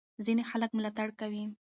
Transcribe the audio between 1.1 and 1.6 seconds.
کوي.